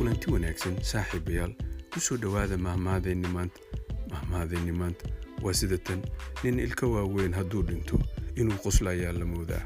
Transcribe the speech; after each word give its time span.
kulanti 0.00 0.30
wanaagsan 0.32 0.80
saaxiibayaal 0.80 1.52
ku 1.92 2.00
soo 2.00 2.16
dhowaada 2.16 2.56
mahmaadeenni 2.56 3.28
maanta. 3.28 3.60
Maanta 4.80 5.04
waa 5.42 5.52
sida 5.52 5.78
tan 5.78 6.00
nin 6.44 6.58
ilka 6.58 6.86
waaweyn 6.86 7.32
hadduu 7.36 7.62
dhinto 7.62 8.00
inuu 8.34 8.56
qoslayaa 8.64 9.12
la 9.12 9.24
moodaa 9.32 9.60